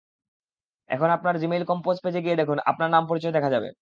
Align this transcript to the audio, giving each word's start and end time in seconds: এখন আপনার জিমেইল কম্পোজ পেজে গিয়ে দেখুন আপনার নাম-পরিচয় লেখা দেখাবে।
এখন 0.89 1.09
আপনার 1.11 1.35
জিমেইল 1.41 1.63
কম্পোজ 1.67 1.95
পেজে 2.03 2.19
গিয়ে 2.23 2.39
দেখুন 2.39 2.57
আপনার 2.65 2.89
নাম-পরিচয় 2.91 3.33
লেখা 3.33 3.49
দেখাবে। 3.49 3.69